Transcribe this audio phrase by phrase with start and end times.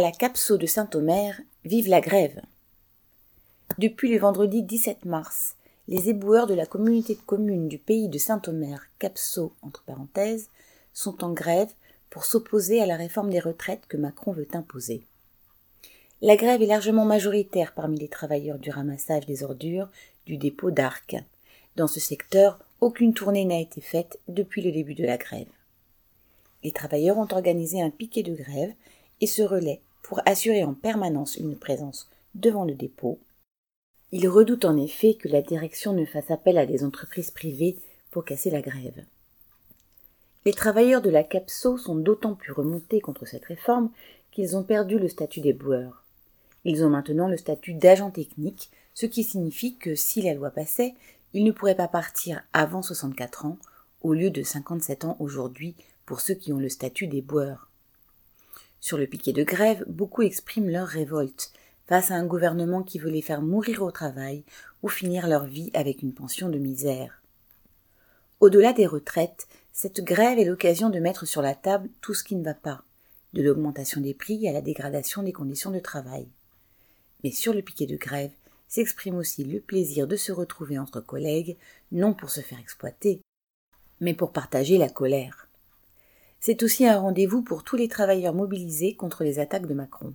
[0.00, 2.40] La Capso de Saint-Omer, vive la grève.
[3.78, 5.56] Depuis le vendredi 17 mars,
[5.88, 10.50] les éboueurs de la communauté de communes du pays de Saint-Omer, Capso entre parenthèses,
[10.94, 11.72] sont en grève
[12.10, 15.02] pour s'opposer à la réforme des retraites que Macron veut imposer.
[16.22, 19.88] La grève est largement majoritaire parmi les travailleurs du ramassage des ordures
[20.26, 21.16] du dépôt d'Arc.
[21.74, 25.50] Dans ce secteur, aucune tournée n'a été faite depuis le début de la grève.
[26.62, 28.72] Les travailleurs ont organisé un piquet de grève
[29.20, 33.18] et ce relais pour assurer en permanence une présence devant le dépôt.
[34.10, 37.76] Ils redoutent en effet que la direction ne fasse appel à des entreprises privées
[38.10, 39.04] pour casser la grève.
[40.44, 43.90] Les travailleurs de la CAPSO sont d'autant plus remontés contre cette réforme
[44.30, 46.04] qu'ils ont perdu le statut des boueurs.
[46.64, 50.94] Ils ont maintenant le statut d'agent technique, ce qui signifie que si la loi passait,
[51.34, 53.58] ils ne pourraient pas partir avant 64 ans,
[54.02, 55.74] au lieu de 57 ans aujourd'hui
[56.06, 57.67] pour ceux qui ont le statut des boueurs.
[58.80, 61.52] Sur le piquet de grève, beaucoup expriment leur révolte
[61.86, 64.44] face à un gouvernement qui veut les faire mourir au travail
[64.82, 67.22] ou finir leur vie avec une pension de misère.
[68.40, 72.36] Au-delà des retraites, cette grève est l'occasion de mettre sur la table tout ce qui
[72.36, 72.82] ne va pas,
[73.32, 76.28] de l'augmentation des prix à la dégradation des conditions de travail.
[77.24, 78.30] Mais sur le piquet de grève
[78.68, 81.56] s'exprime aussi le plaisir de se retrouver entre collègues,
[81.90, 83.20] non pour se faire exploiter,
[84.00, 85.47] mais pour partager la colère.
[86.40, 90.14] C'est aussi un rendez-vous pour tous les travailleurs mobilisés contre les attaques de Macron.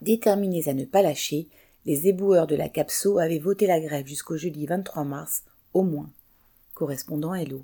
[0.00, 1.48] Déterminés à ne pas lâcher,
[1.86, 6.10] les éboueurs de la CAPSO avaient voté la grève jusqu'au jeudi 23 mars, au moins.
[6.74, 7.62] Correspondant Hello.